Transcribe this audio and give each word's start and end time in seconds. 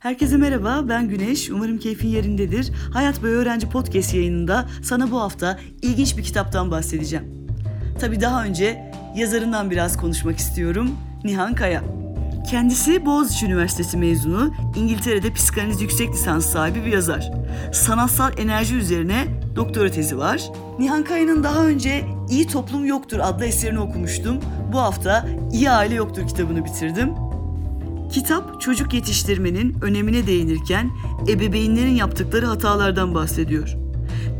Herkese 0.00 0.36
merhaba, 0.36 0.88
ben 0.88 1.08
Güneş. 1.08 1.50
Umarım 1.50 1.78
keyfin 1.78 2.08
yerindedir. 2.08 2.72
Hayat 2.92 3.22
Boyu 3.22 3.32
Öğrenci 3.32 3.68
Podcast 3.68 4.14
yayınında 4.14 4.68
sana 4.82 5.10
bu 5.10 5.20
hafta 5.20 5.58
ilginç 5.82 6.16
bir 6.16 6.22
kitaptan 6.22 6.70
bahsedeceğim. 6.70 7.24
Tabii 8.00 8.20
daha 8.20 8.44
önce 8.44 8.92
yazarından 9.16 9.70
biraz 9.70 9.96
konuşmak 9.96 10.38
istiyorum. 10.38 10.90
Nihan 11.24 11.54
Kaya. 11.54 11.82
Kendisi 12.50 13.06
Boğaziçi 13.06 13.46
Üniversitesi 13.46 13.96
mezunu, 13.96 14.54
İngiltere'de 14.76 15.32
psikanaliz 15.32 15.82
yüksek 15.82 16.12
lisans 16.12 16.46
sahibi 16.46 16.84
bir 16.84 16.92
yazar. 16.92 17.30
Sanatsal 17.72 18.38
enerji 18.38 18.74
üzerine 18.74 19.24
doktora 19.56 19.90
tezi 19.90 20.18
var. 20.18 20.42
Nihan 20.78 21.04
Kaya'nın 21.04 21.44
daha 21.44 21.66
önce 21.66 22.04
İyi 22.30 22.46
Toplum 22.46 22.84
Yoktur 22.84 23.18
adlı 23.22 23.46
eserini 23.46 23.78
okumuştum. 23.78 24.38
Bu 24.72 24.78
hafta 24.78 25.28
İyi 25.52 25.70
Aile 25.70 25.94
Yoktur 25.94 26.28
kitabını 26.28 26.64
bitirdim. 26.64 27.25
Kitap 28.10 28.60
çocuk 28.60 28.94
yetiştirmenin 28.94 29.76
önemine 29.82 30.26
değinirken 30.26 30.90
ebeveynlerin 31.28 31.94
yaptıkları 31.94 32.46
hatalardan 32.46 33.14
bahsediyor. 33.14 33.76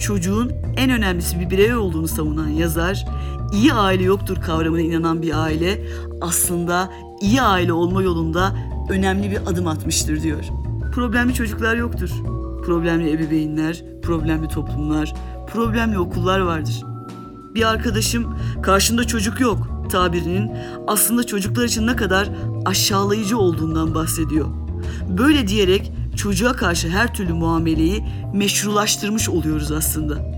Çocuğun 0.00 0.52
en 0.76 0.90
önemlisi 0.90 1.40
bir 1.40 1.50
birey 1.50 1.74
olduğunu 1.74 2.08
savunan 2.08 2.48
yazar, 2.48 3.06
iyi 3.52 3.72
aile 3.72 4.02
yoktur 4.02 4.36
kavramına 4.40 4.80
inanan 4.80 5.22
bir 5.22 5.42
aile 5.42 5.86
aslında 6.20 6.92
iyi 7.20 7.42
aile 7.42 7.72
olma 7.72 8.02
yolunda 8.02 8.56
önemli 8.88 9.30
bir 9.30 9.38
adım 9.46 9.66
atmıştır 9.66 10.22
diyor. 10.22 10.44
Problemli 10.92 11.34
çocuklar 11.34 11.76
yoktur. 11.76 12.10
Problemli 12.66 13.10
ebeveynler, 13.12 13.84
problemli 14.02 14.48
toplumlar, 14.48 15.14
problemli 15.52 15.98
okullar 15.98 16.40
vardır. 16.40 16.82
Bir 17.54 17.68
arkadaşım 17.68 18.38
karşında 18.62 19.04
çocuk 19.04 19.40
yok 19.40 19.73
tabirinin 19.90 20.50
aslında 20.86 21.24
çocuklar 21.24 21.64
için 21.64 21.86
ne 21.86 21.96
kadar 21.96 22.28
aşağılayıcı 22.64 23.38
olduğundan 23.38 23.94
bahsediyor. 23.94 24.46
Böyle 25.08 25.48
diyerek 25.48 25.92
çocuğa 26.16 26.52
karşı 26.52 26.88
her 26.88 27.14
türlü 27.14 27.32
muameleyi 27.32 28.04
meşrulaştırmış 28.34 29.28
oluyoruz 29.28 29.72
aslında. 29.72 30.34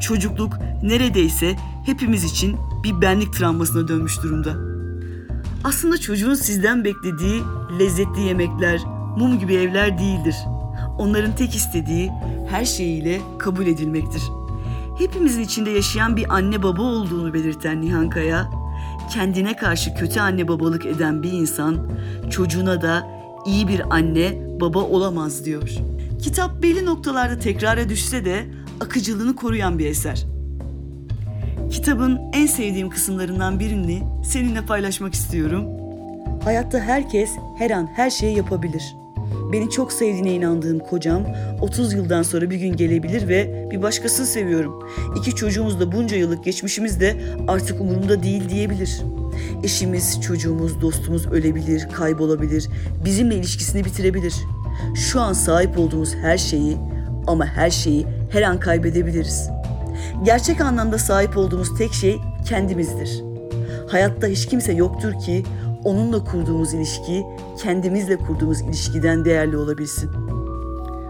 Çocukluk 0.00 0.58
neredeyse 0.82 1.56
hepimiz 1.86 2.24
için 2.24 2.56
bir 2.84 3.00
benlik 3.00 3.34
travmasına 3.34 3.88
dönmüş 3.88 4.22
durumda. 4.22 4.54
Aslında 5.64 5.98
çocuğun 5.98 6.34
sizden 6.34 6.84
beklediği 6.84 7.42
lezzetli 7.80 8.20
yemekler, 8.20 8.80
mum 9.18 9.38
gibi 9.38 9.54
evler 9.54 9.98
değildir. 9.98 10.36
Onların 10.98 11.36
tek 11.36 11.54
istediği 11.54 12.10
her 12.50 12.64
şeyiyle 12.64 13.20
kabul 13.38 13.66
edilmektir. 13.66 14.22
Hepimizin 14.98 15.40
içinde 15.40 15.70
yaşayan 15.70 16.16
bir 16.16 16.34
anne 16.34 16.62
baba 16.62 16.82
olduğunu 16.82 17.34
belirten 17.34 17.80
Nihan 17.80 18.10
Kaya, 18.10 18.50
kendine 19.10 19.56
karşı 19.56 19.94
kötü 19.94 20.20
anne 20.20 20.48
babalık 20.48 20.86
eden 20.86 21.22
bir 21.22 21.32
insan 21.32 21.90
çocuğuna 22.30 22.82
da 22.82 23.08
iyi 23.46 23.68
bir 23.68 23.94
anne 23.94 24.38
baba 24.60 24.78
olamaz 24.78 25.44
diyor. 25.44 25.70
Kitap 26.22 26.62
belli 26.62 26.84
noktalarda 26.84 27.38
tekrara 27.38 27.88
düşse 27.88 28.24
de 28.24 28.44
akıcılığını 28.80 29.36
koruyan 29.36 29.78
bir 29.78 29.86
eser. 29.86 30.26
Kitabın 31.70 32.20
en 32.32 32.46
sevdiğim 32.46 32.90
kısımlarından 32.90 33.60
birini 33.60 34.02
seninle 34.24 34.66
paylaşmak 34.66 35.14
istiyorum. 35.14 35.64
Hayatta 36.44 36.78
herkes 36.78 37.30
her 37.58 37.70
an 37.70 37.86
her 37.86 38.10
şeyi 38.10 38.36
yapabilir. 38.36 39.03
Beni 39.52 39.70
çok 39.70 39.92
sevdiğine 39.92 40.32
inandığım 40.32 40.78
kocam 40.78 41.26
30 41.60 41.92
yıldan 41.92 42.22
sonra 42.22 42.50
bir 42.50 42.56
gün 42.56 42.76
gelebilir 42.76 43.28
ve 43.28 43.68
bir 43.70 43.82
başkasını 43.82 44.26
seviyorum. 44.26 44.88
İki 45.16 45.34
çocuğumuz 45.34 45.80
da 45.80 45.92
bunca 45.92 46.16
yıllık 46.16 46.44
geçmişimiz 46.44 47.00
de 47.00 47.16
artık 47.48 47.80
umurumda 47.80 48.22
değil 48.22 48.48
diyebilir. 48.48 49.02
Eşimiz, 49.62 50.20
çocuğumuz, 50.20 50.80
dostumuz 50.80 51.26
ölebilir, 51.26 51.88
kaybolabilir, 51.92 52.68
bizimle 53.04 53.34
ilişkisini 53.34 53.84
bitirebilir. 53.84 54.34
Şu 54.94 55.20
an 55.20 55.32
sahip 55.32 55.78
olduğumuz 55.78 56.14
her 56.14 56.38
şeyi 56.38 56.76
ama 57.26 57.46
her 57.46 57.70
şeyi 57.70 58.06
her 58.30 58.42
an 58.42 58.60
kaybedebiliriz. 58.60 59.50
Gerçek 60.24 60.60
anlamda 60.60 60.98
sahip 60.98 61.36
olduğumuz 61.36 61.78
tek 61.78 61.92
şey 61.92 62.18
kendimizdir. 62.48 63.22
Hayatta 63.88 64.26
hiç 64.26 64.46
kimse 64.46 64.72
yoktur 64.72 65.12
ki 65.18 65.44
onunla 65.84 66.24
kurduğumuz 66.24 66.74
ilişki 66.74 67.26
kendimizle 67.62 68.16
kurduğumuz 68.16 68.60
ilişkiden 68.60 69.24
değerli 69.24 69.56
olabilsin. 69.56 70.10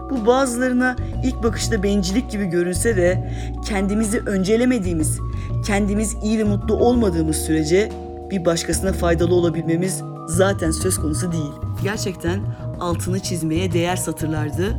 Bu 0.09 0.25
bazılarına 0.25 0.95
ilk 1.23 1.43
bakışta 1.43 1.83
bencillik 1.83 2.31
gibi 2.31 2.45
görünse 2.45 2.97
de 2.97 3.31
kendimizi 3.65 4.19
öncelemediğimiz, 4.19 5.19
kendimiz 5.65 6.15
iyi 6.23 6.39
ve 6.39 6.43
mutlu 6.43 6.75
olmadığımız 6.75 7.35
sürece 7.35 7.91
bir 8.31 8.45
başkasına 8.45 8.93
faydalı 8.93 9.33
olabilmemiz 9.35 10.01
zaten 10.27 10.71
söz 10.71 10.97
konusu 10.97 11.31
değil. 11.31 11.51
Gerçekten 11.83 12.39
altını 12.79 13.19
çizmeye 13.19 13.73
değer 13.73 13.95
satırlardı. 13.95 14.75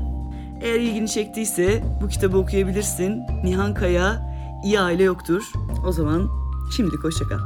Eğer 0.61 0.81
ilgini 0.81 1.09
çektiyse 1.09 1.83
bu 2.03 2.09
kitabı 2.09 2.39
okuyabilirsin. 2.39 3.23
Nihan 3.45 3.75
Kaya, 3.75 4.37
İyi 4.65 4.81
Aile 4.81 5.03
Yoktur. 5.03 5.43
O 5.87 5.93
zaman 5.93 6.29
şimdilik 6.77 7.05
hoşça 7.05 7.25
kal. 7.25 7.39